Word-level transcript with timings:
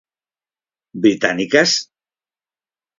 Británicas? 1.03 1.71